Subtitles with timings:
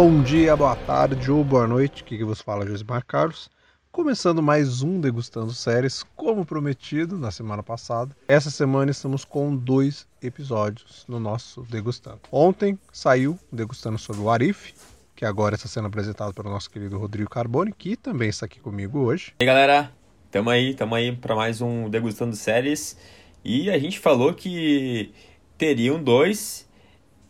[0.00, 3.50] Bom dia, boa tarde ou boa noite, aqui que vos fala Josimar Carlos.
[3.90, 8.16] Começando mais um Degustando Séries, como prometido na semana passada.
[8.28, 12.20] Essa semana estamos com dois episódios no nosso Degustando.
[12.30, 14.72] Ontem saiu Degustando sobre o Arif,
[15.16, 19.00] que agora está sendo apresentado pelo nosso querido Rodrigo Carboni, que também está aqui comigo
[19.00, 19.34] hoje.
[19.40, 19.92] E aí, galera,
[20.30, 22.96] tamo aí, tamo aí para mais um Degustando Séries.
[23.44, 25.12] E a gente falou que
[25.58, 26.67] teriam dois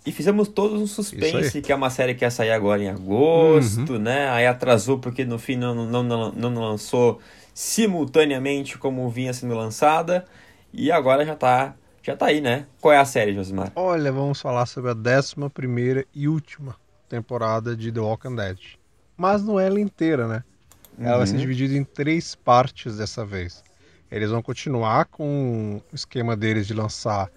[0.08, 3.92] e fizemos todos um suspense, que é uma série que ia sair agora em agosto,
[3.92, 3.98] uhum.
[3.98, 4.30] né?
[4.30, 7.20] Aí atrasou porque no fim não, não, não, não lançou
[7.52, 10.24] simultaneamente como vinha sendo lançada.
[10.72, 12.64] E agora já tá, já tá aí, né?
[12.80, 13.70] Qual é a série, Josimar?
[13.76, 16.74] Olha, vamos falar sobre a 11 e última
[17.06, 18.58] temporada de The Walking Dead.
[19.14, 20.42] Mas não é ela inteira, né?
[20.98, 21.18] Ela uhum.
[21.18, 21.40] vai ser uhum.
[21.40, 23.62] dividida em três partes dessa vez.
[24.10, 27.30] Eles vão continuar com o esquema deles de lançar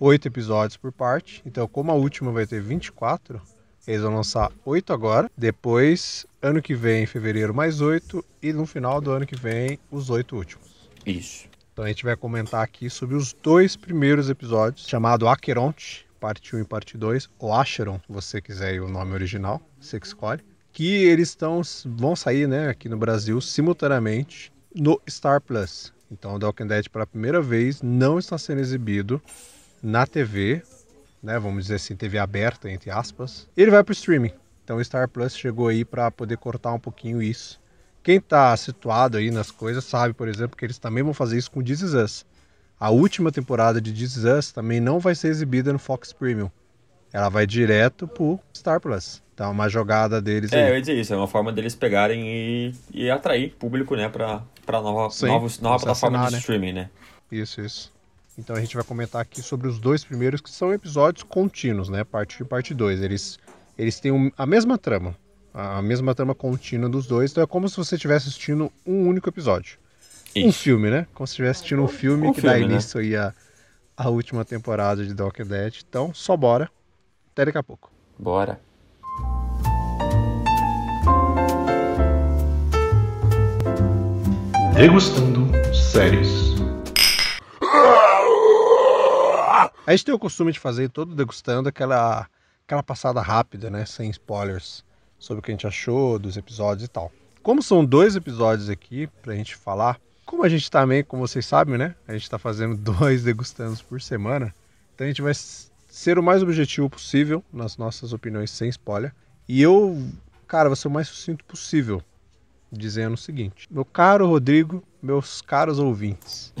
[0.00, 1.42] oito episódios por parte.
[1.44, 3.40] Então, como a última vai ter 24,
[3.86, 5.30] eles vão lançar oito agora.
[5.36, 8.24] Depois, ano que vem, em fevereiro, mais oito.
[8.42, 10.88] E no final do ano que vem, os oito últimos.
[11.04, 11.46] Isso.
[11.72, 16.60] Então a gente vai comentar aqui sobre os dois primeiros episódios, chamado Acheronte, parte 1
[16.60, 20.40] e parte 2, ou Acheron, se você quiser o nome original, você que escolhe.
[20.72, 25.92] Que eles estão, vão sair né, aqui no Brasil simultaneamente no Star Plus.
[26.10, 29.20] Então, The Walking Dead, pela primeira vez, não está sendo exibido
[29.84, 30.62] na TV,
[31.22, 33.46] né, vamos dizer assim, TV aberta, entre aspas.
[33.54, 34.32] Ele vai para o streaming.
[34.64, 37.60] Então, o Star Plus chegou aí para poder cortar um pouquinho isso.
[38.02, 41.50] Quem está situado aí nas coisas sabe, por exemplo, que eles também vão fazer isso
[41.50, 42.26] com This Is Us.
[42.80, 46.50] A última temporada de This Is Us também não vai ser exibida no Fox Premium.
[47.12, 49.22] Ela vai direto pro Star Plus.
[49.34, 50.70] Então, uma jogada deles é, aí.
[50.70, 54.42] eu ia dizer isso, é uma forma deles pegarem e, e atrair público, né, pra,
[54.64, 56.38] pra nova, Sim, novos, nova plataforma de né?
[56.38, 56.90] streaming, né?
[57.30, 57.92] Isso, isso.
[58.36, 62.02] Então a gente vai comentar aqui sobre os dois primeiros, que são episódios contínuos, né?
[62.02, 63.00] Parte 1 e parte 2.
[63.00, 63.38] Eles,
[63.78, 65.16] eles têm um, a mesma trama,
[65.52, 67.30] a mesma trama contínua dos dois.
[67.30, 69.78] Então é como se você estivesse assistindo um único episódio.
[70.34, 70.48] Isso.
[70.48, 71.06] Um filme, né?
[71.14, 72.72] Como se estivesse assistindo um filme um que filme, dá né?
[72.72, 73.06] início né?
[73.06, 73.32] aí a,
[73.96, 75.74] a última temporada de The Walking Dead.
[75.88, 76.68] Então, só bora.
[77.32, 77.90] Até daqui a pouco.
[78.18, 78.60] Bora.
[84.74, 86.54] Degustando séries.
[89.86, 92.26] A gente tem o costume de fazer todo degustando aquela,
[92.64, 93.84] aquela passada rápida, né?
[93.84, 94.82] Sem spoilers,
[95.18, 97.12] sobre o que a gente achou dos episódios e tal.
[97.42, 101.76] Como são dois episódios aqui pra gente falar, como a gente também, como vocês sabem,
[101.76, 101.94] né?
[102.08, 104.54] A gente tá fazendo dois degustandos por semana.
[104.94, 109.14] Então a gente vai ser o mais objetivo possível nas nossas opiniões sem spoiler.
[109.46, 110.02] E eu,
[110.48, 112.02] cara, vou ser o mais sucinto possível,
[112.72, 116.54] dizendo o seguinte: Meu caro Rodrigo, meus caros ouvintes,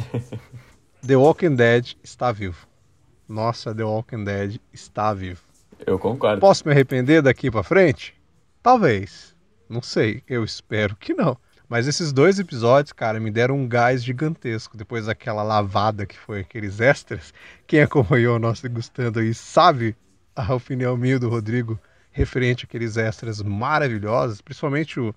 [1.06, 2.73] The Walking Dead está vivo
[3.28, 5.42] nossa, The Walking Dead está vivo.
[5.86, 6.40] Eu concordo.
[6.40, 8.14] Posso me arrepender daqui para frente?
[8.62, 9.34] Talvez.
[9.68, 10.22] Não sei.
[10.28, 11.36] Eu espero que não.
[11.68, 16.40] Mas esses dois episódios, cara, me deram um gás gigantesco depois daquela lavada que foi
[16.40, 17.32] aqueles extras.
[17.66, 19.96] Quem acompanhou o nosso degustando aí sabe
[20.36, 21.78] a opinião minha do Rodrigo
[22.10, 25.14] referente àqueles extras maravilhosos, principalmente o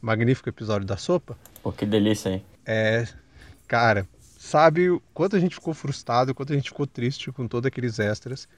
[0.00, 1.36] magnífico episódio da sopa.
[1.62, 2.44] Pô, que delícia, hein?
[2.64, 3.06] É,
[3.66, 4.06] cara,
[4.38, 7.66] sabe o quanto a gente ficou frustrado, o quanto a gente ficou triste com todos
[7.66, 8.48] aqueles extras.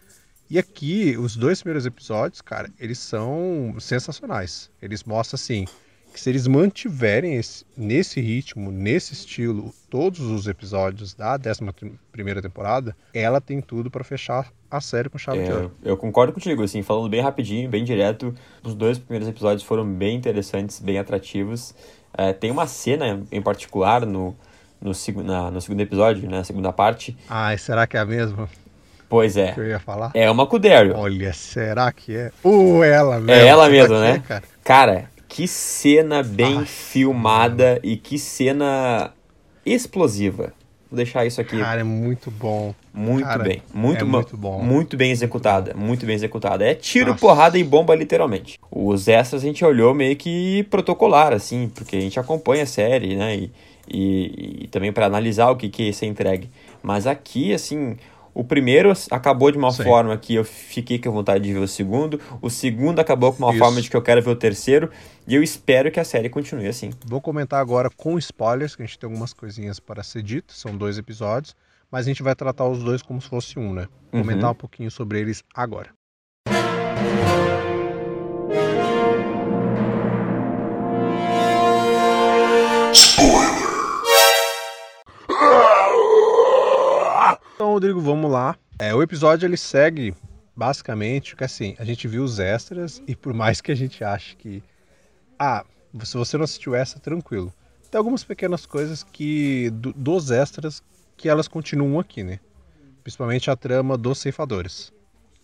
[0.49, 4.71] E aqui, os dois primeiros episódios, cara, eles são sensacionais.
[4.83, 5.65] Eles mostram assim
[6.13, 12.43] que se eles mantiverem esse, nesse ritmo, nesse estilo, todos os episódios da 11 primeira
[12.43, 15.73] temporada, ela tem tudo para fechar a série com chave é, de ouro.
[15.85, 20.17] Eu concordo contigo, assim, falando bem rapidinho, bem direto, os dois primeiros episódios foram bem
[20.17, 21.75] interessantes, bem atrativos.
[22.13, 24.37] É, tem uma cena em particular no,
[24.81, 24.93] no,
[25.23, 26.43] na, no segundo episódio, né?
[26.45, 27.17] Segunda parte.
[27.29, 28.49] Ai, será que é a mesma?
[29.09, 29.53] Pois é.
[29.53, 30.13] Que eu ia falar?
[30.15, 30.95] É uma com o Daryl.
[30.97, 32.31] Olha, será que é?
[32.45, 33.33] Ou ela mesmo?
[33.33, 34.11] É ela mesma, né?
[34.13, 34.43] É, cara?
[34.63, 39.13] cara, que cena bem Ai, filmada e que cena
[39.67, 40.53] explosiva.
[40.91, 41.59] Vou deixar isso aqui.
[41.59, 42.75] Cara, é muito bom.
[42.93, 43.63] Muito cara, bem.
[43.73, 44.61] Muito, é muito bom.
[44.61, 45.73] Muito bem executada.
[45.75, 46.65] Muito bem executada.
[46.65, 47.21] É tiro, Nossa.
[47.21, 48.59] porrada e bomba, literalmente.
[48.71, 53.15] Os extras a gente olhou meio que protocolar, assim, porque a gente acompanha a série,
[53.15, 53.37] né?
[53.37, 53.53] E
[53.91, 56.51] e, e também para analisar o que, que ia ser entregue.
[56.83, 57.97] Mas aqui, assim,
[58.33, 59.83] o primeiro acabou de uma Sim.
[59.83, 63.51] forma que eu fiquei com vontade de ver o segundo, o segundo acabou com uma
[63.51, 63.59] Isso.
[63.59, 64.91] forma de que eu quero ver o terceiro,
[65.27, 66.91] e eu espero que a série continue assim.
[67.05, 70.77] Vou comentar agora com spoilers, que a gente tem algumas coisinhas para ser dito, são
[70.77, 71.57] dois episódios,
[71.91, 73.89] mas a gente vai tratar os dois como se fosse um, né?
[74.13, 74.27] Vou uhum.
[74.27, 75.91] Comentar um pouquinho sobre eles agora.
[77.01, 77.60] Spoiler.
[87.61, 88.57] Então, Rodrigo, vamos lá.
[88.79, 90.15] É, o episódio ele segue
[90.57, 94.35] basicamente, que assim, a gente viu os extras e por mais que a gente ache
[94.35, 94.63] que
[95.39, 95.63] ah,
[96.03, 97.53] se você não assistiu essa, tranquilo.
[97.91, 100.83] Tem algumas pequenas coisas que do, dos extras
[101.19, 102.41] que elas continuam aqui, né?
[103.03, 104.91] Principalmente a trama dos ceifadores.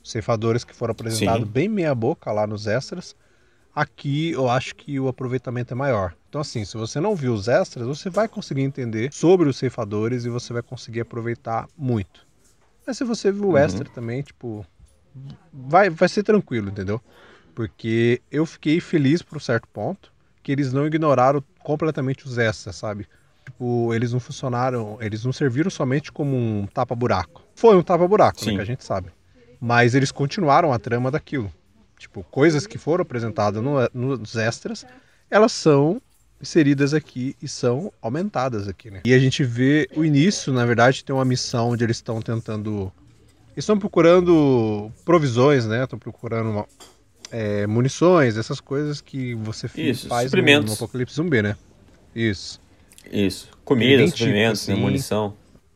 [0.02, 1.52] Os ceifadores que foram apresentados Sim.
[1.52, 3.14] bem meia boca lá nos extras.
[3.74, 6.14] Aqui eu acho que o aproveitamento é maior.
[6.36, 10.26] Então assim, se você não viu os extras, você vai conseguir entender sobre os ceifadores
[10.26, 12.26] e você vai conseguir aproveitar muito.
[12.86, 13.56] Mas se você viu o uhum.
[13.56, 14.62] extra também, tipo,
[15.50, 17.00] vai, vai ser tranquilo, entendeu?
[17.54, 20.12] Porque eu fiquei feliz por um certo ponto
[20.42, 23.08] que eles não ignoraram completamente os extras, sabe?
[23.46, 27.42] Tipo, eles não funcionaram, eles não serviram somente como um tapa-buraco.
[27.54, 29.08] Foi um tapa-buraco, né, que a gente sabe.
[29.58, 31.50] Mas eles continuaram a trama daquilo.
[31.98, 34.84] Tipo, coisas que foram apresentadas no, nos extras,
[35.30, 35.98] elas são
[36.40, 39.00] inseridas aqui e são aumentadas aqui, né?
[39.04, 42.92] E a gente vê o início, na verdade, tem uma missão onde eles estão tentando.
[43.52, 45.84] Eles estão procurando provisões, né?
[45.84, 46.66] Estão procurando uma,
[47.30, 51.56] é, munições, essas coisas que você Isso, faz no, no, Apocalipse Zumbi, né?
[52.14, 52.60] Isso.
[53.10, 53.48] Isso.
[53.64, 55.34] Comida, suprimentos, tipo, assim, munição.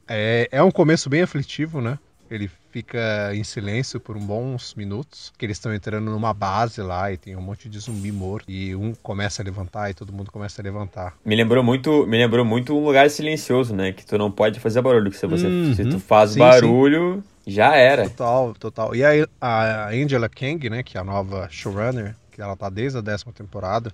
[0.09, 1.99] É, é um começo bem aflitivo, né?
[2.31, 7.11] Ele fica em silêncio por uns bons minutos, que eles estão entrando numa base lá
[7.11, 10.31] e tem um monte de zumbi morto e um começa a levantar e todo mundo
[10.31, 11.17] começa a levantar.
[11.25, 13.93] Me lembrou muito, me lembrou muito um lugar silencioso, né?
[13.93, 15.75] Que tu não pode fazer barulho, que se você uhum.
[15.75, 17.31] se tu faz sim, barulho, sim.
[17.51, 18.09] Já era.
[18.09, 18.95] Total, total.
[18.95, 22.99] E a, a Angela Kang, né, que é a nova showrunner, que ela tá desde
[22.99, 23.93] a décima temporada,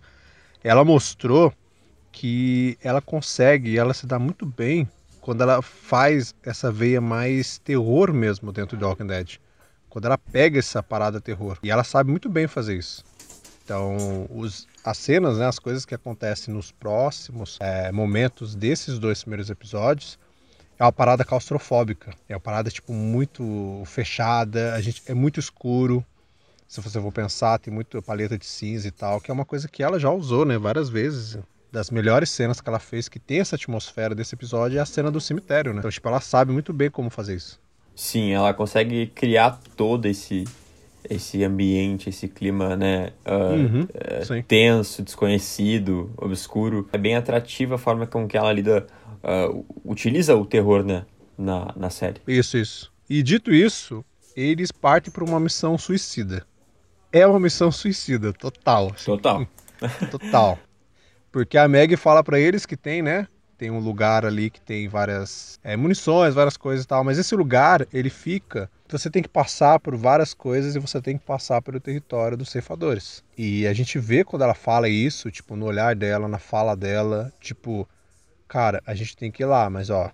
[0.63, 1.53] ela mostrou
[2.13, 4.89] que ela consegue, ela se dá muito bem
[5.27, 9.39] quando ela faz essa veia mais terror mesmo dentro de Walking Dead.
[9.89, 11.59] Quando ela pega essa parada terror.
[11.65, 13.03] E ela sabe muito bem fazer isso.
[13.65, 19.23] Então, os, as cenas, né, as coisas que acontecem nos próximos é, momentos desses dois
[19.23, 20.17] primeiros episódios
[20.79, 22.15] é uma parada claustrofóbica.
[22.29, 26.07] É uma parada, tipo, muito fechada, a gente, é muito escuro.
[26.69, 29.67] Se você for pensar, tem muita paleta de cinza e tal, que é uma coisa
[29.67, 31.37] que ela já usou, né, várias vezes.
[31.73, 35.11] Das melhores cenas que ela fez, que tem essa atmosfera desse episódio, é a cena
[35.11, 35.81] do cemitério, né?
[35.81, 37.61] Então, tipo, ela sabe muito bem como fazer isso.
[37.95, 40.45] Sim, ela consegue criar todo esse
[41.09, 46.89] esse ambiente, esse clima, né, uh, uhum, uh, tenso, desconhecido, obscuro.
[46.93, 48.87] É bem atrativa a forma com que ela lida
[49.23, 51.05] uh, utiliza o terror né,
[51.39, 52.21] na, na série.
[52.27, 52.93] Isso, isso.
[53.09, 54.05] E dito isso,
[54.37, 56.45] eles partem para uma missão suicida.
[57.13, 58.93] É uma missão suicida, total.
[58.95, 59.05] Assim.
[59.07, 59.47] Total.
[60.11, 60.59] total.
[61.37, 63.29] Porque a Meg fala para eles que tem, né?
[63.59, 67.05] Tem um lugar ali que tem várias é, munições, várias coisas e tal.
[67.05, 68.71] Mas esse lugar, ele fica.
[68.89, 72.49] Você tem que passar por várias coisas e você tem que passar pelo território dos
[72.49, 73.23] ceifadores.
[73.37, 77.31] E a gente vê quando ela fala isso, tipo, no olhar dela, na fala dela,
[77.39, 77.87] tipo,
[78.49, 80.11] cara, a gente tem que ir lá, mas ó,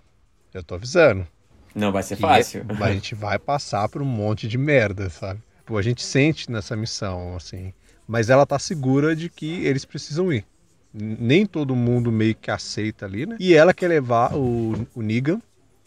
[0.53, 1.25] eu tô avisando.
[1.73, 2.65] Não vai ser fácil.
[2.81, 5.41] A gente vai passar por um monte de merda, sabe?
[5.65, 7.71] Pô, a gente sente nessa missão, assim.
[8.05, 10.45] Mas ela tá segura de que eles precisam ir.
[10.93, 13.35] Nem todo mundo meio que aceita ali, né?
[13.39, 15.41] E ela quer levar o, o Negan,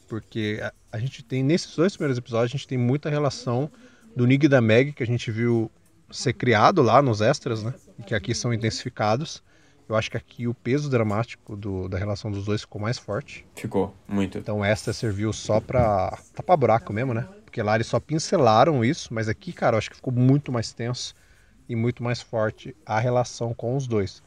[0.09, 3.71] porque a, a gente tem, nesses dois primeiros episódios, a gente tem muita relação
[4.17, 5.71] do Negan e da Meg, que a gente viu
[6.11, 7.75] ser criado lá nos extras, né?
[7.99, 9.43] E que aqui são intensificados.
[9.89, 13.47] Eu acho que aqui o peso dramático do, da relação dos dois ficou mais forte.
[13.55, 14.37] Ficou, muito.
[14.39, 17.29] Então esta serviu só pra tapar buraco mesmo, né?
[17.45, 20.73] Porque lá eles só pincelaram isso, mas aqui, cara, eu acho que ficou muito mais
[20.73, 21.15] tenso
[21.69, 24.23] e muito mais forte a relação com os dois.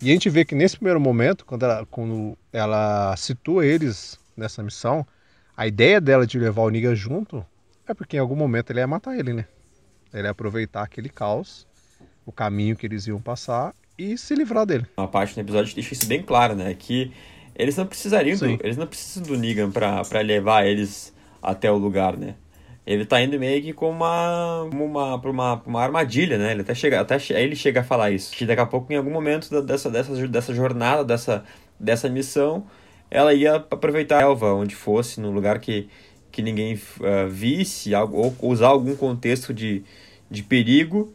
[0.00, 4.62] E a gente vê que nesse primeiro momento, quando ela, quando ela situa eles nessa
[4.62, 5.04] missão,
[5.56, 7.44] a ideia dela de levar o Niga junto
[7.86, 9.44] é porque em algum momento ele ia matar ele, né?
[10.14, 11.66] Ele ia aproveitar aquele caos,
[12.24, 14.86] o caminho que eles iam passar e se livrar dele.
[14.96, 16.72] Uma parte do episódio deixa isso bem claro, né?
[16.74, 17.12] Que
[17.56, 21.12] eles não precisariam, do, eles não precisam do Negan pra levar eles
[21.42, 22.36] até o lugar, né?
[22.88, 26.52] Ele tá indo meio que com uma, uma, pra uma, uma armadilha, né?
[26.52, 28.34] Ele até chega, até ele chega a falar isso.
[28.34, 31.44] Que daqui a pouco, em algum momento dessa, dessa, dessa jornada, dessa,
[31.78, 32.64] dessa missão,
[33.10, 35.86] ela ia aproveitar a elva, onde fosse, num lugar que,
[36.32, 39.84] que ninguém uh, visse, ou usar algum contexto de,
[40.30, 41.12] de perigo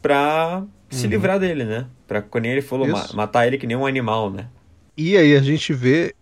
[0.00, 1.10] pra se uhum.
[1.10, 1.86] livrar dele, né?
[2.08, 4.48] Pra quando ele falou, ma matar ele que nem um animal, né?
[4.96, 6.14] E aí a gente vê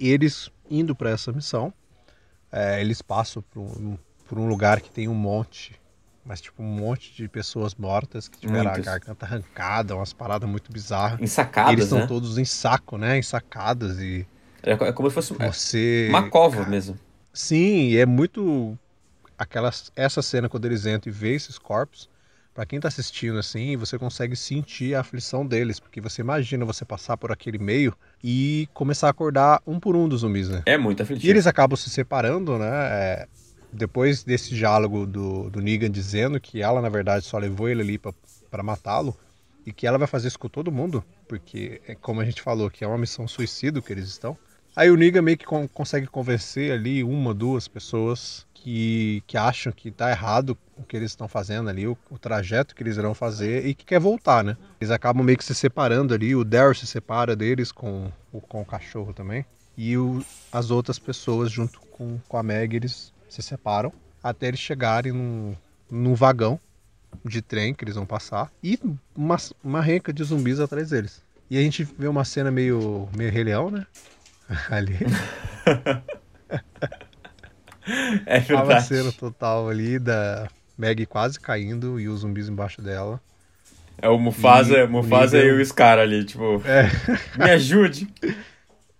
[0.00, 1.70] eles indo para essa missão.
[2.50, 5.78] É, eles passam por um, por um, lugar que tem um monte,
[6.24, 8.86] mas tipo um monte de pessoas mortas que tiveram Muitos.
[8.86, 11.20] a garganta arrancada, umas paradas muito bizarras.
[11.20, 12.06] Ensacadas, eles estão né?
[12.06, 13.18] todos em saco, né?
[13.18, 14.26] Ensacadas e...
[14.62, 16.06] É, é como se fosse você...
[16.10, 16.98] uma cova cara, mesmo.
[17.32, 18.76] Sim, é muito...
[19.38, 22.08] Aquela, essa cena quando eles entram e vê esses corpos
[22.56, 26.86] para quem está assistindo assim, você consegue sentir a aflição deles, porque você imagina você
[26.86, 30.62] passar por aquele meio e começar a acordar um por um dos zumbis, né?
[30.64, 31.26] É muito aflitivo.
[31.26, 32.66] E eles acabam se separando, né?
[32.66, 33.28] É,
[33.76, 37.98] depois desse diálogo do, do Negan dizendo que ela, na verdade, só levou ele ali
[38.50, 39.16] para matá-lo
[39.64, 42.70] e que ela vai fazer isso com todo mundo, porque, é como a gente falou,
[42.70, 44.36] que é uma missão suicida que eles estão.
[44.74, 49.72] Aí o Negan meio que con consegue convencer ali uma, duas pessoas que, que acham
[49.72, 53.14] que tá errado o que eles estão fazendo ali, o, o, trajeto que eles irão
[53.14, 54.56] fazer e que quer voltar, né?
[54.78, 58.12] Eles acabam meio que se separando ali, o Daryl se separa deles com,
[58.48, 59.46] com o cachorro também.
[59.78, 63.12] E o, as outras pessoas, junto com, com a Meg, eles
[63.42, 65.54] se separam até eles chegarem num,
[65.90, 66.58] num vagão
[67.24, 68.78] de trem que eles vão passar e
[69.14, 71.22] uma, uma renca de zumbis atrás deles.
[71.48, 73.86] E a gente vê uma cena meio, meio Rei Leão, né?
[74.70, 74.98] Ali.
[78.26, 78.72] É verdade.
[78.72, 83.20] Uma cena total ali da Meg quase caindo e os zumbis embaixo dela.
[83.98, 85.58] É o Mufasa, e, Mufasa nível...
[85.58, 86.90] e o Scar ali, tipo, é.
[87.38, 88.08] me ajude.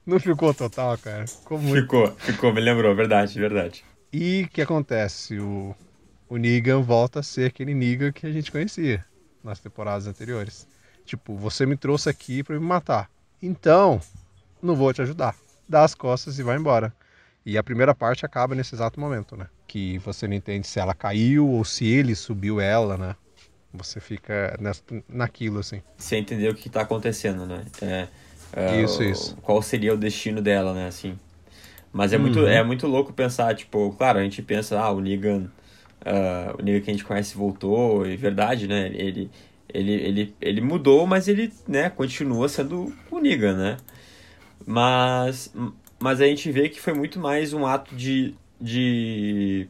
[0.06, 1.26] Não ficou total, cara?
[1.26, 1.82] Ficou muito.
[1.82, 3.84] Ficou, ficou, me lembrou, verdade, verdade.
[4.12, 5.38] E o que acontece?
[5.38, 5.74] O,
[6.28, 9.04] o Negan volta a ser aquele Negan que a gente conhecia
[9.42, 10.66] nas temporadas anteriores.
[11.04, 13.10] Tipo, você me trouxe aqui para me matar.
[13.40, 14.00] Então,
[14.60, 15.36] não vou te ajudar.
[15.68, 16.92] Dá as costas e vai embora.
[17.44, 19.46] E a primeira parte acaba nesse exato momento, né?
[19.68, 23.14] Que você não entende se ela caiu ou se ele subiu ela, né?
[23.72, 25.80] Você fica nessa, naquilo, assim.
[25.96, 27.64] Sem entender o que está acontecendo, né?
[27.82, 28.08] É,
[28.52, 29.36] é, isso, isso.
[29.42, 30.88] Qual seria o destino dela, né?
[30.88, 31.16] Assim.
[31.96, 32.22] Mas é, uhum.
[32.24, 35.50] muito, é muito louco pensar, tipo, claro, a gente pensa, ah, o Negan,
[36.02, 38.88] uh, o Negan que a gente conhece voltou, e verdade, né?
[38.92, 39.30] Ele,
[39.72, 43.76] ele, ele, ele mudou, mas ele, né, continua sendo o Negan, né?
[44.66, 45.50] Mas,
[45.98, 49.66] mas a gente vê que foi muito mais um ato de, de,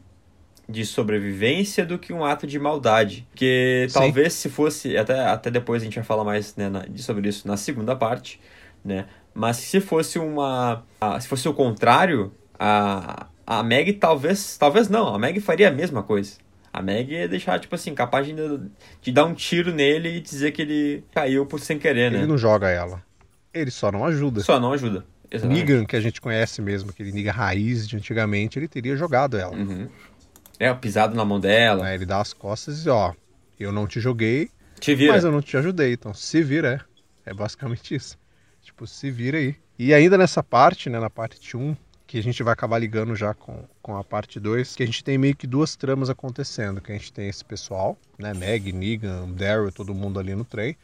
[0.67, 3.25] de sobrevivência do que um ato de maldade.
[3.29, 3.99] Porque Sim.
[3.99, 7.47] talvez se fosse, até, até depois a gente vai falar mais né, na, sobre isso
[7.47, 8.37] na segunda parte,
[8.83, 9.05] né?
[9.37, 10.83] Mas se fosse uma.
[11.21, 14.57] Se fosse o contrário, a, a Meg talvez.
[14.57, 16.37] Talvez não, a Meg faria a mesma coisa.
[16.73, 18.33] A Meg ia deixar, tipo assim, capaz de,
[18.99, 22.17] de dar um tiro nele e dizer que ele caiu por sem querer, né?
[22.17, 23.03] Ele não joga ela.
[23.53, 24.41] Ele só não ajuda.
[24.41, 25.05] Só não ajuda.
[25.29, 25.59] Exatamente.
[25.59, 29.55] Negan, que a gente conhece mesmo, aquele Negan raiz de antigamente, ele teria jogado ela.
[29.55, 29.87] Uhum.
[30.59, 31.87] É, pisado na mão dela.
[31.87, 33.13] É, ele dá as costas e ó,
[33.59, 36.83] eu não te joguei, te mas eu não te ajudei, então se vira,
[37.25, 37.31] é.
[37.31, 38.17] É basicamente isso.
[38.67, 39.55] Tipo, se vira aí.
[39.79, 41.73] E ainda nessa parte, né, na parte 1,
[42.05, 45.03] que a gente vai acabar ligando já com, com a parte 2, que a gente
[45.05, 49.29] tem meio que duas tramas acontecendo, que a gente tem esse pessoal, né, Meg, Negan,
[49.31, 50.75] Daryl, todo mundo ali no trem,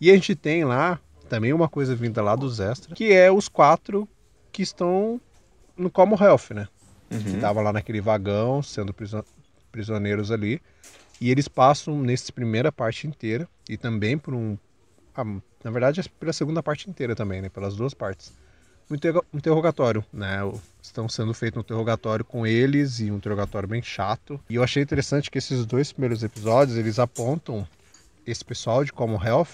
[0.00, 3.48] e a gente tem lá também uma coisa vinda lá dos extras, que é os
[3.48, 4.08] quatro
[4.52, 5.20] que estão
[5.76, 6.68] no Commonwealth, né?
[7.10, 7.22] Uhum.
[7.22, 8.94] Que estavam lá naquele vagão, sendo
[9.72, 10.60] prisioneiros ali.
[11.20, 14.56] E eles passam nessa primeira parte inteira e também por um.
[15.64, 17.48] Na verdade, é pela segunda parte inteira também, né?
[17.48, 18.32] Pelas duas partes.
[18.90, 18.96] Um
[19.32, 20.38] interrogatório, né?
[20.82, 24.40] Estão sendo feito um interrogatório com eles e um interrogatório bem chato.
[24.50, 27.66] E eu achei interessante que esses dois primeiros episódios eles apontam
[28.26, 29.48] esse pessoal de Common Health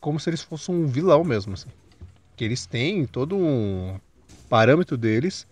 [0.00, 1.68] como se eles fossem um vilão mesmo, assim.
[2.36, 3.98] Que eles têm todo um
[4.48, 5.46] parâmetro deles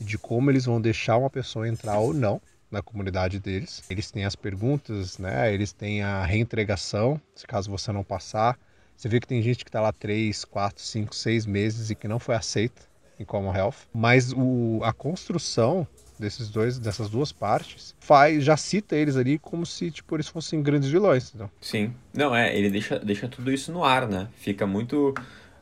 [0.00, 3.82] de como eles vão deixar uma pessoa entrar ou não na comunidade deles.
[3.88, 5.54] Eles têm as perguntas, né?
[5.54, 8.58] Eles têm a reentregação, se caso você não passar.
[8.96, 12.08] Você vê que tem gente que está lá 3, 4, 5, 6 meses e que
[12.08, 12.82] não foi aceita
[13.18, 13.74] em Common Health.
[13.92, 15.86] Mas o, a construção
[16.18, 20.62] desses dois, dessas duas partes, faz, já cita eles ali como se tipo, eles fossem
[20.62, 21.32] grandes vilões.
[21.34, 21.50] Então.
[21.60, 21.94] Sim.
[22.12, 24.28] Não, é, ele deixa, deixa tudo isso no ar, né?
[24.36, 25.14] Fica muito.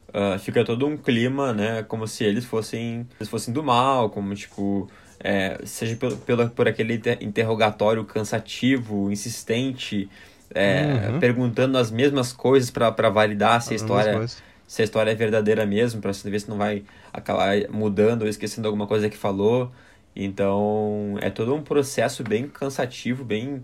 [0.09, 1.83] Uh, fica todo um clima, né?
[1.85, 4.91] Como se eles fossem, eles fossem do mal, como tipo.
[5.25, 10.11] É, seja pelo, pelo, por aquele interrogatório cansativo, insistente,
[10.54, 11.21] é, uhum.
[11.21, 14.26] perguntando as mesmas coisas para validar se a história
[14.66, 16.82] se a história é verdadeira mesmo, para ver se não vai
[17.12, 19.71] acabar mudando ou esquecendo alguma coisa que falou.
[20.16, 23.62] Então é todo um processo bem cansativo, bem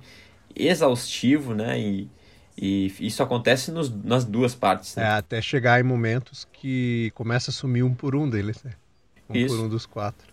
[0.54, 1.80] exaustivo, né?
[1.80, 2.10] E,
[2.60, 4.96] e isso acontece nos, nas duas partes.
[4.96, 5.04] Né?
[5.04, 8.72] É, até chegar em momentos que começa a sumir um por um deles, né?
[9.30, 9.56] Um isso.
[9.56, 10.26] por um dos quatro.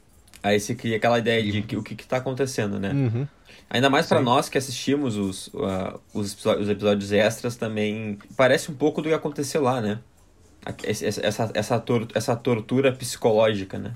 [0.44, 1.52] Aí você cria aquela ideia e...
[1.52, 2.92] de que, o que está acontecendo, né?
[2.92, 3.28] Uhum.
[3.70, 8.20] Ainda mais para nós que assistimos os, uh, os, episódios, os episódios extras também.
[8.38, 10.00] Parece um pouco do que aconteceu lá, né?
[10.84, 13.94] Essa, essa, essa, tor essa tortura psicológica, né?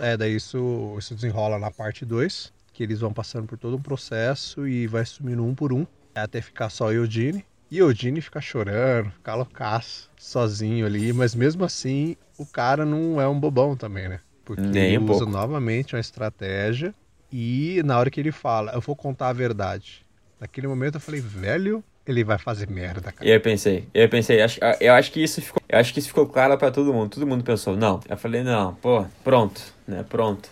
[0.00, 3.82] É, daí isso, isso desenrola na parte 2, que eles vão passando por todo um
[3.82, 7.44] processo e vai sumindo um por um, até ficar só o Eugene.
[7.70, 13.20] E o Eugene fica chorando, fica loucaço, sozinho ali, mas mesmo assim o cara não
[13.20, 14.20] é um bobão também, né?
[14.44, 16.94] Porque Nem ele usa novamente uma estratégia
[17.32, 20.04] e na hora que ele fala, eu vou contar a verdade.
[20.40, 23.28] Naquele momento eu falei, velho, ele vai fazer merda, cara.
[23.28, 26.26] Eu pensei, eu pensei, acho, eu acho que isso ficou, eu acho que isso ficou
[26.26, 27.10] claro para todo mundo.
[27.10, 28.00] Todo mundo pensou, não.
[28.08, 30.04] Eu falei, não, pô, pronto, né?
[30.08, 30.50] Pronto.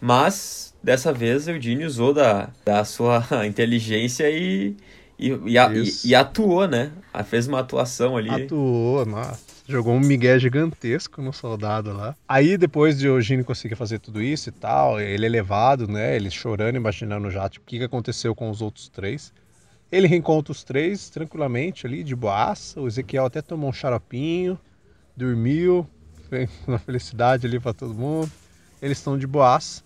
[0.00, 4.76] Mas dessa vez o Eugene usou da, da sua inteligência e,
[5.18, 6.92] e, e, a, e, e, atuou, né?
[7.24, 8.44] Fez uma atuação ali.
[8.44, 9.49] Atuou, nossa.
[9.70, 12.16] Jogou um migué gigantesco no soldado lá.
[12.28, 16.16] Aí, depois de Eugênio conseguir fazer tudo isso e tal, ele é levado, né?
[16.16, 19.32] Ele chorando, imaginando já tipo, o que aconteceu com os outros três.
[19.92, 22.80] Ele reencontra os três tranquilamente ali, de boaça.
[22.80, 24.58] O Ezequiel até tomou um xaropinho,
[25.16, 25.88] dormiu,
[26.28, 28.28] fez uma felicidade ali para todo mundo.
[28.82, 29.84] Eles estão de boaça.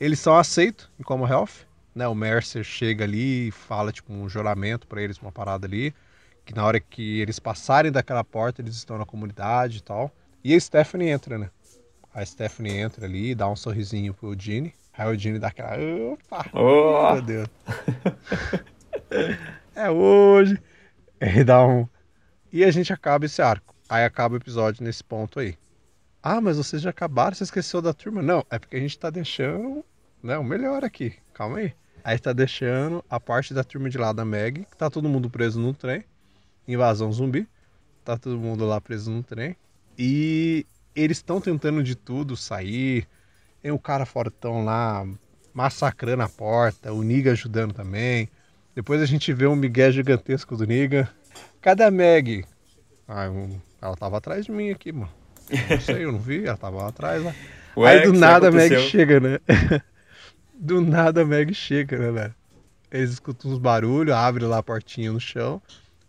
[0.00, 1.66] Eles são aceitos em Como Health.
[1.94, 2.08] Né?
[2.08, 5.92] O Mercer chega ali e fala tipo um juramento para eles, uma parada ali.
[6.46, 10.10] Que na hora que eles passarem daquela porta, eles estão na comunidade e tal.
[10.44, 11.50] E a Stephanie entra, né?
[12.14, 14.72] A Stephanie entra ali, dá um sorrisinho pro Gene.
[14.96, 15.76] Aí o Gene dá aquela.
[16.12, 16.46] Opa!
[16.54, 17.12] Oh.
[17.14, 17.48] Meu Deus!
[19.74, 20.56] é hoje!
[21.20, 21.86] Ele dá um.
[22.52, 23.74] E a gente acaba esse arco.
[23.88, 25.58] Aí acaba o episódio nesse ponto aí.
[26.22, 28.22] Ah, mas vocês já acabaram, você esqueceu da turma?
[28.22, 29.84] Não, é porque a gente tá deixando
[30.22, 31.14] né, o melhor aqui.
[31.34, 31.74] Calma aí.
[32.04, 35.28] Aí tá deixando a parte da turma de lá da Meg, que tá todo mundo
[35.28, 36.04] preso no trem.
[36.66, 37.48] Invasão zumbi.
[38.04, 39.56] Tá todo mundo lá preso no trem.
[39.98, 43.06] E eles estão tentando de tudo sair.
[43.62, 45.06] Tem o cara fortão lá
[45.52, 48.28] massacrando a porta, o Niga ajudando também.
[48.74, 51.08] Depois a gente vê um migué gigantesco do Niga.
[51.62, 52.44] Cadê a Meg?
[53.08, 53.30] Ah,
[53.80, 55.10] ela tava atrás de mim aqui, mano.
[55.70, 57.34] Não sei, eu não vi, ela tava lá atrás lá.
[57.76, 59.38] Ué, Aí do nada a Meg chega, né?
[60.54, 62.34] do nada a Meg chega, né, velho?
[62.90, 65.60] Eles escutam uns barulhos, abre lá a portinha no chão.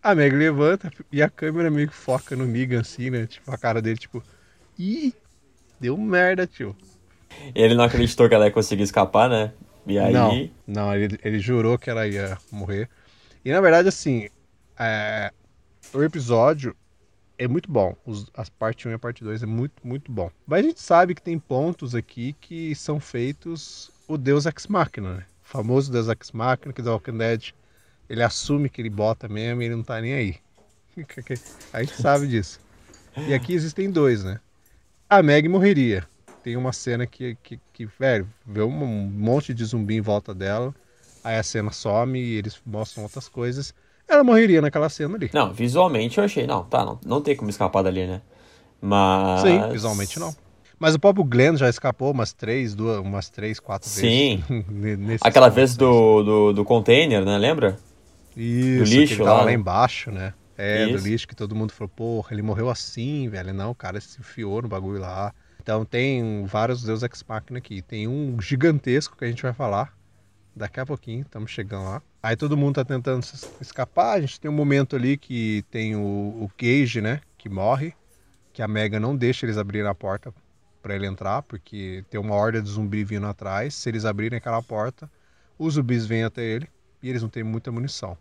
[0.08, 3.28] A Meg levanta e a câmera meio que foca no Negan assim, né?
[3.28, 4.24] Tipo, a cara dele, tipo,
[4.80, 5.14] ih,
[5.82, 6.74] deu merda, tio.
[7.54, 9.52] Ele não acreditou que ela ia conseguir escapar, né?
[9.86, 10.14] E aí.
[10.14, 12.88] Não, não ele, ele jurou que ela ia morrer.
[13.44, 14.30] E na verdade, assim,
[14.80, 15.30] é,
[15.94, 16.74] o episódio
[17.38, 17.94] é muito bom.
[18.06, 20.32] Os, as parte 1 e a parte 2 é muito, muito bom.
[20.48, 25.16] Mas a gente sabe que tem pontos aqui que são feitos o Deus Ex Machina,
[25.16, 25.26] né?
[25.44, 27.52] O famoso Deus Ex Machina, que The Walking Dead,
[28.10, 30.36] ele assume que ele bota mesmo e ele não tá nem aí.
[31.74, 32.60] a gente sabe disso.
[33.28, 34.40] E aqui existem dois, né?
[35.10, 36.08] A Meg morreria.
[36.44, 40.74] Tem uma cena que, que, que velho, vê um monte de zumbi em volta dela.
[41.24, 43.74] Aí a cena some e eles mostram outras coisas
[44.08, 45.30] ela morreria naquela cena ali.
[45.34, 48.22] Não, visualmente eu achei, não, tá, não, não tem como escapar dali, né?
[48.80, 49.42] Mas.
[49.42, 50.34] Sim, visualmente não.
[50.80, 54.44] Mas o próprio Glenn já escapou umas três, duas, umas três, quatro Vezes Sim.
[55.22, 57.38] Aquela vez do, do, do, container, né?
[57.38, 57.80] Lembra?
[58.38, 59.44] Isso, do lixo que ele lá.
[59.44, 60.34] lá embaixo, né?
[60.58, 60.98] É, Isso.
[61.04, 63.54] do lixo que todo mundo falou, porra, ele morreu assim, velho.
[63.54, 65.34] Não, o cara se enfiou no bagulho lá.
[65.62, 67.82] Então tem vários Deus Ex Machina aqui.
[67.82, 69.94] Tem um gigantesco que a gente vai falar
[70.56, 72.02] daqui a pouquinho, estamos chegando lá.
[72.22, 73.26] Aí todo mundo tá tentando
[73.62, 74.18] escapar.
[74.18, 77.22] A gente tem um momento ali que tem o, o Cage, né?
[77.38, 77.94] Que morre.
[78.54, 80.34] Que a Mega não deixa eles abrirem a porta
[80.82, 83.76] para ele entrar, porque tem uma horda de zumbi vindo atrás.
[83.76, 85.10] Se eles abrirem aquela porta,
[85.60, 86.68] os zumbis vêm até ele
[87.04, 88.18] e eles não têm muita munição.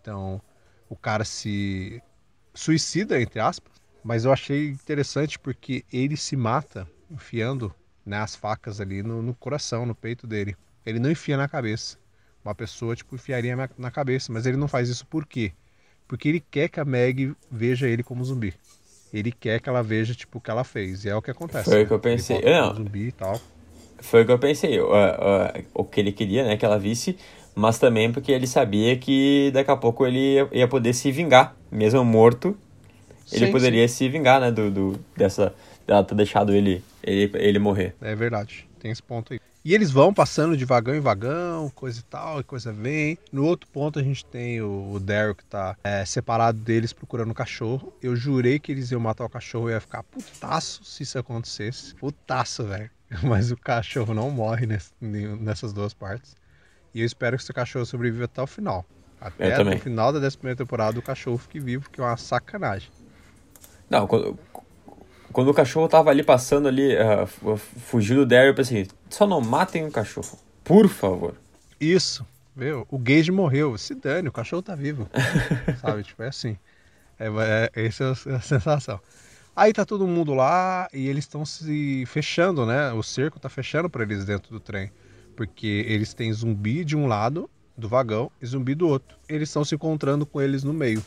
[0.00, 0.40] Então
[0.88, 2.02] o cara se
[2.54, 3.72] suicida, entre aspas.
[4.02, 7.72] Mas eu achei interessante porque ele se mata enfiando
[8.04, 10.56] né, as facas ali no, no coração, no peito dele.
[10.84, 11.96] Ele não enfia na cabeça
[12.44, 15.52] uma pessoa tipo enfiaria na cabeça, mas ele não faz isso por quê?
[16.08, 18.54] Porque ele quer que a Meg veja ele como zumbi.
[19.12, 21.70] Ele quer que ela veja tipo o que ela fez, e é o que acontece.
[21.70, 22.40] Foi o que eu pensei.
[22.40, 22.74] Não.
[22.74, 23.40] Zumbi e tal.
[24.00, 27.16] Foi o que eu pensei, o, o, o que ele queria, né, que ela visse,
[27.54, 32.04] mas também porque ele sabia que daqui a pouco ele ia poder se vingar, mesmo
[32.04, 32.56] morto,
[33.30, 33.94] ele sim, poderia sim.
[33.94, 35.54] se vingar, né, do, do dessa
[35.86, 37.94] dela ter deixado ele, ele ele morrer.
[38.00, 39.40] É verdade, tem esse ponto aí.
[39.64, 43.16] E eles vão passando de vagão em vagão, coisa e tal, e coisa vem.
[43.30, 47.30] No outro ponto a gente tem o, o Daryl que tá é, separado deles procurando
[47.30, 47.92] o cachorro.
[48.02, 51.94] Eu jurei que eles iam matar o cachorro e ia ficar putaço se isso acontecesse.
[51.94, 52.90] Putaço, velho.
[53.22, 56.34] Mas o cachorro não morre nesse, nessas duas partes.
[56.94, 58.84] E eu espero que esse cachorro sobreviva até o final.
[59.20, 62.90] Até o final da décima primeira temporada o cachorro fique vivo, que é uma sacanagem.
[63.88, 64.38] Não, quando,
[65.32, 69.40] quando o cachorro tava ali passando ali, uh, fugiu do Daryl, eu pensei, só não
[69.40, 71.34] matem o cachorro, por favor.
[71.80, 72.26] Isso,
[72.56, 72.86] viu?
[72.90, 75.08] O Gage morreu, se dane, o cachorro tá vivo.
[75.80, 76.56] Sabe, tipo, é assim.
[77.18, 77.26] É,
[77.74, 79.00] é, essa é a sensação.
[79.54, 82.92] Aí tá todo mundo lá e eles estão se fechando, né?
[82.92, 84.90] O cerco tá fechando para eles dentro do trem.
[85.36, 89.16] Porque eles têm zumbi de um lado do vagão e zumbi do outro.
[89.28, 91.02] Eles estão se encontrando com eles no meio.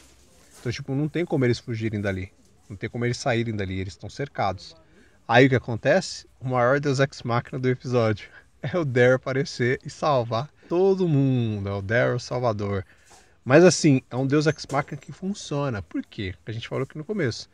[0.60, 2.32] Então, tipo, não tem como eles fugirem dali.
[2.70, 4.76] Não tem como eles saírem dali, eles estão cercados.
[5.28, 6.28] Aí o que acontece?
[6.40, 8.30] O maior Deus Ex Machina do episódio
[8.62, 11.70] é o Daryl aparecer e salvar todo mundo.
[11.70, 12.86] É o Daryl Salvador.
[13.44, 15.82] Mas assim, é um Deus Ex Machina que funciona.
[15.82, 16.34] Por quê?
[16.46, 17.50] A gente falou aqui no começo.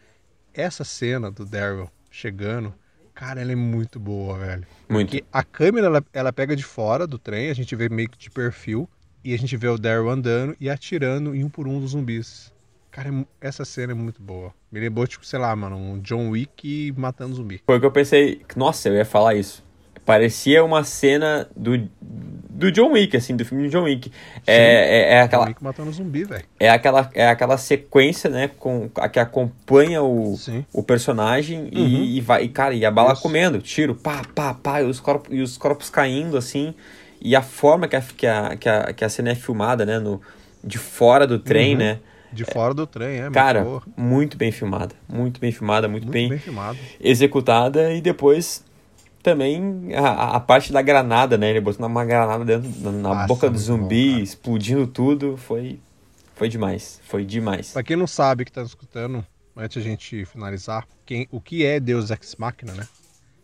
[0.54, 2.74] Essa cena do Daryl chegando,
[3.22, 4.66] Cara, ela é muito boa, velho.
[4.90, 5.12] Muito.
[5.12, 8.18] Porque a câmera, ela, ela pega de fora do trem, a gente vê meio que
[8.18, 8.90] de perfil,
[9.24, 12.52] e a gente vê o Daryl andando e atirando em um por um dos zumbis.
[12.90, 14.52] Cara, é essa cena é muito boa.
[14.72, 17.62] Me lembrou, tipo, sei lá, mano, um John Wick matando zumbi.
[17.64, 18.42] Foi o que eu pensei.
[18.56, 19.64] Nossa, eu ia falar isso.
[20.06, 21.78] Parecia uma cena do,
[22.62, 24.12] do John Wick, assim, do filme de John Wick.
[24.46, 25.46] É, é, é, aquela.
[25.46, 26.44] John Wick matando zumbi, velho.
[26.60, 30.38] É aquela, é aquela sequência, né, com, a que acompanha o,
[30.72, 31.70] o personagem uhum.
[31.74, 33.22] e, e, vai, e, cara, e a bala Isso.
[33.22, 36.74] comendo, tiro, pá, pá, pá, e os, corpos, e os corpos caindo, assim.
[37.20, 39.98] E a forma que a, que a, que a, que a cena é filmada, né,
[40.00, 40.22] no,
[40.64, 41.80] de fora do trem, uhum.
[41.80, 42.00] né.
[42.34, 43.30] De fora do trem, é.
[43.30, 44.96] Cara, muito, muito bem filmada.
[45.08, 46.78] Muito bem filmada, muito, muito bem, bem filmada.
[47.00, 47.94] executada.
[47.94, 48.64] E depois
[49.22, 51.50] também a, a, parte da granada, né?
[51.50, 55.38] Ele botou uma granada dentro na, na boca do zumbi, bom, explodindo tudo.
[55.38, 55.80] Foi,
[56.36, 57.00] foi demais.
[57.04, 57.72] Foi demais.
[57.72, 61.80] Pra quem não sabe que tá escutando, antes a gente finalizar, quem, o que é
[61.80, 62.88] Deus Ex Machina, né?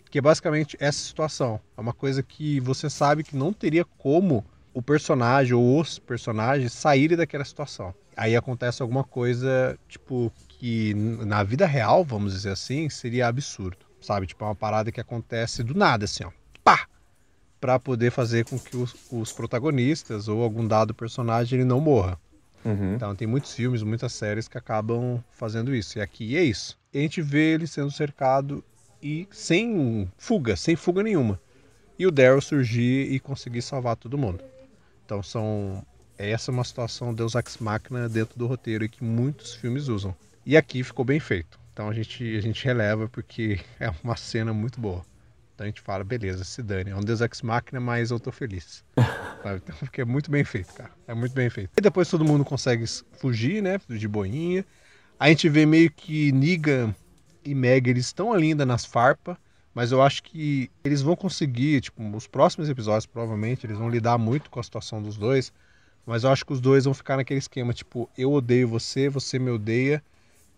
[0.09, 1.59] Que é basicamente essa situação.
[1.77, 6.73] É uma coisa que você sabe que não teria como o personagem ou os personagens
[6.73, 7.93] saírem daquela situação.
[8.15, 14.27] Aí acontece alguma coisa, tipo, que na vida real, vamos dizer assim, seria absurdo sabe?
[14.27, 16.31] Tipo, é uma parada que acontece do nada, assim, ó.
[16.63, 16.87] Pá!
[17.59, 22.19] Pra poder fazer com que os, os protagonistas ou algum dado personagem ele não morra.
[22.63, 22.95] Uhum.
[22.95, 25.97] Então tem muitos filmes, muitas séries que acabam fazendo isso.
[25.97, 26.77] E aqui é isso.
[26.93, 28.63] E a gente vê ele sendo cercado
[29.01, 31.39] e sem fuga, sem fuga nenhuma.
[31.97, 34.43] E o Daryl surgir e conseguir salvar todo mundo.
[35.05, 35.83] Então são
[36.17, 40.15] essa é uma situação Deus Ex Machina dentro do roteiro e que muitos filmes usam.
[40.45, 41.59] E aqui ficou bem feito.
[41.77, 45.05] Então a gente, a gente releva porque é uma cena muito boa.
[45.53, 46.89] Então a gente fala, beleza, se dane.
[46.89, 48.83] É um Deus Ex Machina, mas eu tô feliz.
[49.39, 50.89] Então, porque é muito bem feito, cara.
[51.07, 51.69] É muito bem feito.
[51.77, 52.83] E depois todo mundo consegue
[53.17, 53.79] fugir, né?
[53.87, 54.65] De boinha.
[55.17, 56.93] A gente vê meio que Negan
[57.45, 59.37] e Meg, eles estão ali ainda nas farpas.
[59.73, 64.17] Mas eu acho que eles vão conseguir, tipo, os próximos episódios, provavelmente, eles vão lidar
[64.17, 65.53] muito com a situação dos dois.
[66.05, 69.39] Mas eu acho que os dois vão ficar naquele esquema, tipo, eu odeio você, você
[69.39, 70.03] me odeia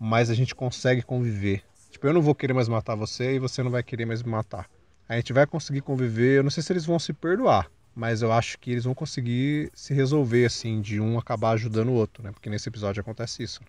[0.00, 1.62] mas a gente consegue conviver.
[1.90, 4.30] Tipo, eu não vou querer mais matar você e você não vai querer mais me
[4.30, 4.66] matar.
[5.06, 6.38] A gente vai conseguir conviver.
[6.38, 9.70] Eu não sei se eles vão se perdoar, mas eu acho que eles vão conseguir
[9.74, 12.32] se resolver, assim, de um acabar ajudando o outro, né?
[12.32, 13.60] Porque nesse episódio acontece isso.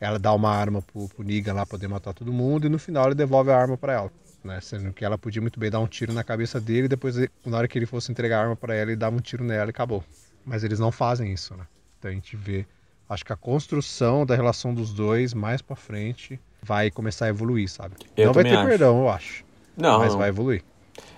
[0.00, 3.06] Ela dá uma arma pro, pro Negan lá poder matar todo mundo e no final
[3.06, 4.12] ele devolve a arma para ela.
[4.44, 4.60] Né?
[4.60, 7.56] Sendo que ela podia muito bem dar um tiro na cabeça dele e depois, na
[7.56, 9.70] hora que ele fosse entregar a arma para ela, ele dava um tiro nela e
[9.70, 10.04] acabou.
[10.44, 11.66] Mas eles não fazem isso, né?
[11.98, 12.66] Então a gente vê
[13.08, 17.68] acho que a construção da relação dos dois mais para frente vai começar a evoluir,
[17.68, 17.94] sabe?
[18.16, 18.68] Eu não vai ter acho.
[18.68, 19.44] perdão, eu acho.
[19.76, 19.98] Não.
[19.98, 20.62] Mas vai evoluir.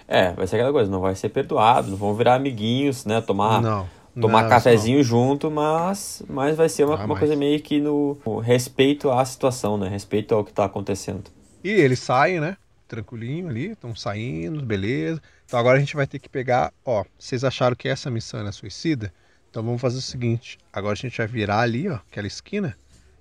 [0.08, 3.20] É, vai ser aquela coisa, não vai ser perdoado, não vão virar amiguinhos, né?
[3.20, 3.88] Tomar, não,
[4.20, 5.04] tomar não, cafezinho não.
[5.04, 9.76] junto, mas, mas vai ser uma, ah, uma coisa meio que no, respeito à situação,
[9.76, 9.88] né?
[9.88, 11.24] Respeito ao que tá acontecendo.
[11.62, 12.56] E eles saem, né?
[12.86, 15.20] Tranquilinho ali, estão saindo, beleza.
[15.44, 18.52] Então agora a gente vai ter que pegar, ó, vocês acharam que essa missão é
[18.52, 19.12] suicida?
[19.56, 22.76] Então vamos fazer o seguinte: agora a gente vai virar ali, ó, aquela esquina,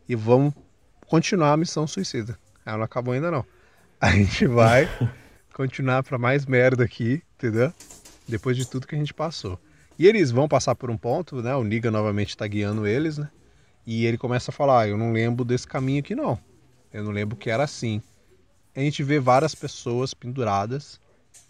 [0.06, 0.54] e vamos
[1.08, 2.38] continuar a missão suicida.
[2.66, 3.46] Ela não acabou ainda não.
[4.02, 4.90] A gente vai
[5.56, 7.72] continuar para mais merda aqui, entendeu?
[8.28, 9.58] Depois de tudo que a gente passou.
[9.98, 11.56] E eles vão passar por um ponto, né?
[11.56, 13.30] O Niga novamente está guiando eles, né?
[13.88, 16.38] E ele começa a falar: ah, Eu não lembro desse caminho aqui, não.
[16.92, 18.02] Eu não lembro que era assim.
[18.76, 21.00] A gente vê várias pessoas penduradas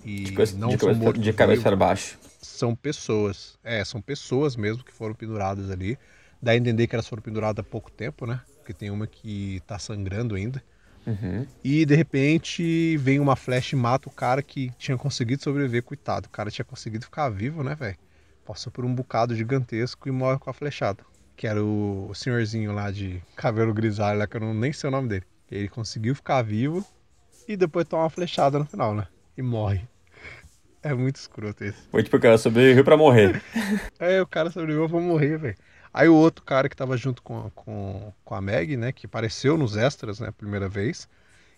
[0.03, 3.57] e de, não de, são de cabeça para baixo são pessoas.
[3.63, 5.97] É, são pessoas mesmo que foram penduradas ali.
[6.41, 8.41] Dá a entender que elas foram penduradas há pouco tempo, né?
[8.57, 10.63] Porque tem uma que tá sangrando ainda.
[11.05, 11.45] Uhum.
[11.63, 16.27] E de repente vem uma flecha e mata o cara que tinha conseguido sobreviver, coitado.
[16.27, 17.97] O cara tinha conseguido ficar vivo, né, velho?
[18.45, 21.03] Passou por um bocado gigantesco e morre com a flechada.
[21.35, 24.91] Que era o senhorzinho lá de cabelo grisalho, lá, que eu não nem sei o
[24.91, 25.25] nome dele.
[25.51, 26.85] Ele conseguiu ficar vivo
[27.47, 29.07] e depois toma uma flechada no final, né?
[29.37, 29.87] E morre.
[30.85, 31.81] É muito escroto esse.
[31.89, 33.41] Foi tipo, o cara sobreviveu pra morrer.
[33.97, 35.55] é, o cara sobreviveu pra morrer, velho.
[35.91, 39.57] Aí o outro cara que tava junto com, com, com a Meg, né, que apareceu
[39.57, 41.09] nos extras, né, primeira vez,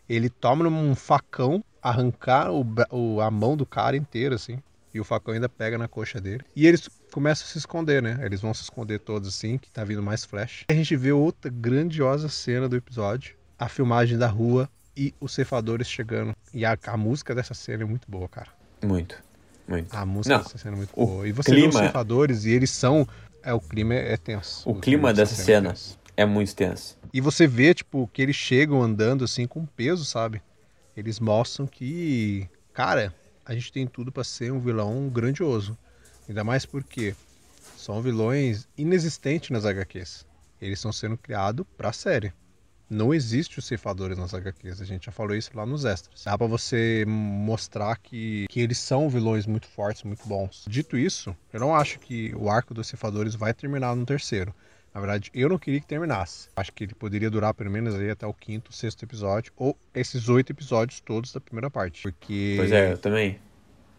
[0.07, 4.59] ele toma um facão, arrancar o, o, a mão do cara inteira, assim,
[4.93, 6.45] e o facão ainda pega na coxa dele.
[6.55, 8.17] E eles começam a se esconder, né?
[8.23, 10.63] Eles vão se esconder todos assim, que tá vindo mais flash.
[10.69, 15.33] E a gente vê outra grandiosa cena do episódio, a filmagem da rua e os
[15.33, 16.33] ceifadores chegando.
[16.53, 18.56] E a, a música dessa cena é muito boa, cara.
[18.83, 19.21] Muito,
[19.67, 19.95] muito.
[19.95, 21.27] A música está sendo muito boa.
[21.27, 21.69] E você clima...
[21.71, 23.07] vê os surfadores e eles são.
[23.43, 24.67] É, o clima é tenso.
[24.67, 25.73] O, o clima, dessa cena
[26.15, 26.97] é, é muito tenso.
[27.13, 30.41] E você vê, tipo, que eles chegam andando assim com peso, sabe?
[30.95, 33.13] Eles mostram que, cara,
[33.45, 35.77] a gente tem tudo para ser um vilão grandioso.
[36.27, 37.15] Ainda mais porque
[37.77, 40.25] são vilões inexistentes nas HQs.
[40.61, 42.33] Eles estão sendo criados pra série.
[42.89, 46.23] Não existe os ceifadores nas HQs, a gente já falou isso lá nos extras.
[46.23, 50.65] Dá pra você mostrar que, que eles são vilões muito fortes, muito bons.
[50.67, 54.53] Dito isso, eu não acho que o arco dos ceifadores vai terminar no terceiro.
[54.93, 56.49] Na verdade, eu não queria que terminasse.
[56.55, 60.27] Acho que ele poderia durar pelo menos aí até o quinto, sexto episódio, ou esses
[60.27, 62.01] oito episódios todos da primeira parte.
[62.01, 62.55] Porque.
[62.57, 63.39] Pois é, eu também.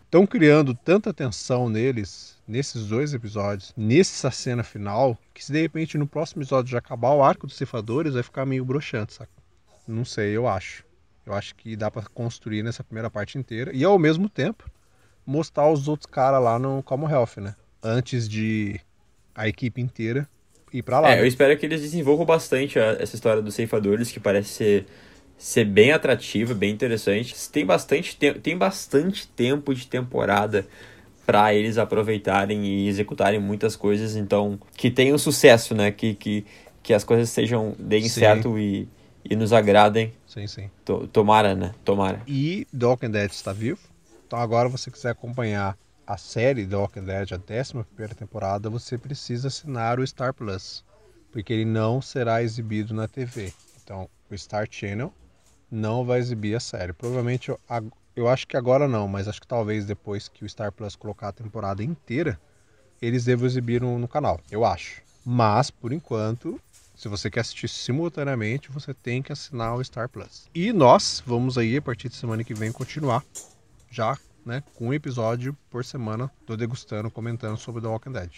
[0.08, 5.98] Estão criando tanta tensão neles, nesses dois episódios, nessa cena final, que se de repente
[5.98, 9.30] no próximo episódio já acabar o arco dos ceifadores, vai ficar meio broxante, saca?
[9.86, 10.82] Não sei, eu acho.
[11.26, 14.64] Eu acho que dá para construir nessa primeira parte inteira e ao mesmo tempo
[15.26, 17.54] mostrar os outros caras lá no Commonwealth, né?
[17.82, 18.80] Antes de
[19.34, 20.26] a equipe inteira
[20.72, 21.10] ir pra lá.
[21.10, 21.20] É, né?
[21.20, 24.86] eu espero que eles desenvolvam bastante a- essa história dos ceifadores, que parece ser,
[25.38, 27.34] ser bem atrativa, bem interessante.
[27.50, 30.66] Tem bastante, te tem bastante tempo de temporada
[31.24, 35.92] para eles aproveitarem e executarem muitas coisas, então que tenham sucesso, né?
[35.92, 36.44] Que, que,
[36.82, 38.20] que as coisas sejam deem Sim.
[38.20, 38.88] certo e,
[39.24, 40.12] e nos agradem.
[40.26, 40.70] Sim, sim.
[40.84, 41.74] To- Tomara, né?
[41.84, 42.22] Tomara.
[42.26, 43.78] E The Walking Dead está vivo.
[44.26, 48.96] Então agora você quiser acompanhar a série The Walking Dead, a 11 primeira temporada, você
[48.96, 50.82] precisa assinar o Star Plus.
[51.30, 53.52] Porque ele não será exibido na TV.
[53.84, 55.12] Então o Star Channel
[55.70, 56.92] não vai exibir a série.
[56.92, 57.60] Provavelmente, eu,
[58.16, 61.28] eu acho que agora não, mas acho que talvez depois que o Star Plus colocar
[61.28, 62.40] a temporada inteira,
[63.00, 65.02] eles devam exibir no, no canal, eu acho.
[65.24, 66.60] Mas, por enquanto,
[66.96, 70.48] se você quer assistir simultaneamente, você tem que assinar o Star Plus.
[70.54, 73.24] E nós vamos aí, a partir de semana que vem, continuar
[73.90, 78.30] já né, com um episódio por semana do Degustando comentando sobre The Walking Dead.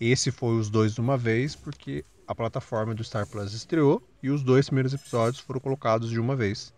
[0.00, 4.30] Esse foi os dois de uma vez, porque a plataforma do Star Plus estreou e
[4.30, 6.72] os dois primeiros episódios foram colocados de uma vez.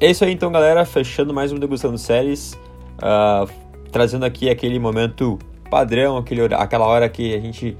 [0.00, 0.84] É isso aí então, galera.
[0.84, 2.58] Fechando mais um Degustando Séries.
[3.00, 3.46] ah,
[3.92, 5.38] trazendo aqui aquele momento
[5.70, 7.76] padrão, aquele, aquela hora que a gente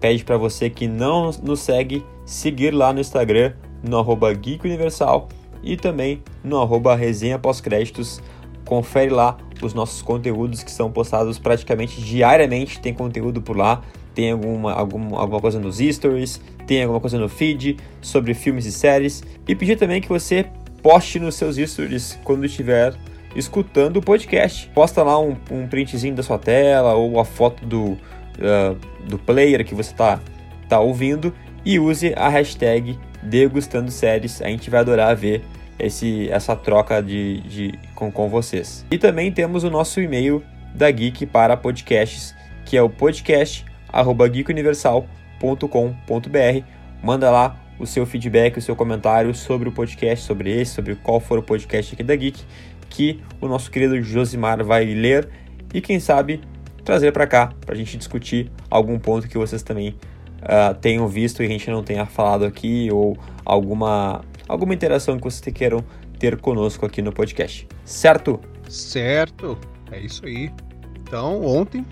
[0.00, 5.28] pede para você que não nos segue, seguir lá no Instagram, no arroba Geek Universal
[5.62, 8.20] e também no arroba Resenha Pós-Créditos.
[8.64, 12.80] Confere lá os nossos conteúdos que são postados praticamente diariamente.
[12.80, 13.82] Tem conteúdo por lá.
[14.14, 18.72] Tem alguma, algum, alguma coisa nos stories, tem alguma coisa no feed sobre filmes e
[18.72, 19.22] séries.
[19.46, 20.46] E pedir também que você
[20.82, 22.94] poste nos seus stories quando estiver
[23.34, 24.68] escutando o podcast.
[24.74, 27.96] Posta lá um, um printzinho da sua tela ou a foto do,
[28.40, 28.74] ah,
[29.08, 30.20] do player que você está
[30.68, 31.32] tá ouvindo
[31.64, 34.40] e use a hashtag Degustando Séries.
[34.42, 35.42] A gente vai adorar ver
[35.80, 38.84] esse, essa troca de, de, com, com vocês.
[38.90, 40.42] E também temos o nosso e-mail
[40.74, 46.64] da Geek para podcasts, que é o podcast arroba geekuniversal.com.br.
[47.02, 51.18] Manda lá o seu feedback, o seu comentário sobre o podcast, sobre esse, sobre qual
[51.18, 52.42] for o podcast aqui da Geek,
[52.88, 55.28] que o nosso querido Josimar vai ler
[55.72, 56.40] e quem sabe
[56.84, 59.94] trazer para cá para a gente discutir algum ponto que vocês também
[60.42, 65.22] ah, tenham visto e a gente não tenha falado aqui ou alguma alguma interação que
[65.22, 65.84] vocês queiram
[66.18, 67.68] ter conosco aqui no podcast.
[67.84, 68.40] Certo?
[68.68, 69.56] Certo,
[69.92, 70.52] é isso aí.
[71.00, 71.86] Então, ontem,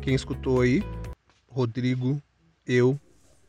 [0.00, 0.82] quem escutou aí,
[1.50, 2.20] Rodrigo,
[2.66, 2.98] eu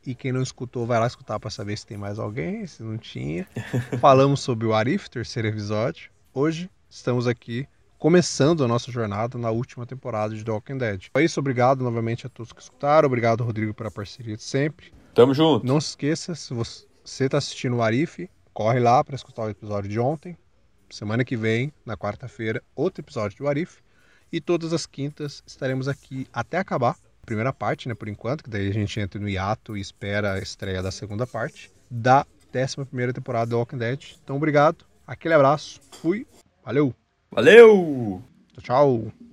[0.06, 2.98] e quem não escutou, vai lá escutar para saber se tem mais alguém, se não
[2.98, 3.48] tinha.
[4.02, 6.12] Falamos sobre o Arif, terceiro episódio.
[6.34, 7.66] Hoje estamos aqui
[7.98, 11.06] começando a nossa jornada na última temporada de The Walking Dead.
[11.14, 13.08] É isso, obrigado novamente a todos que escutaram.
[13.08, 14.92] Obrigado, Rodrigo, pela parceria de sempre.
[15.14, 15.66] Tamo junto.
[15.66, 16.86] Não se esqueça, se você
[17.26, 20.38] está assistindo o Arif, corre lá para escutar o episódio de ontem.
[20.90, 23.80] Semana que vem, na quarta-feira, outro episódio do Arif.
[24.30, 28.50] E todas as quintas estaremos aqui até acabar a primeira parte, né, por enquanto, que
[28.50, 32.86] daí a gente entra no hiato e espera a estreia da segunda parte da 11
[32.88, 34.18] primeira temporada do Walking Dead.
[34.22, 36.28] Então, obrigado, aquele abraço, fui,
[36.62, 36.94] valeu,
[37.32, 38.22] Valeu!
[38.58, 39.29] tchau, tchau.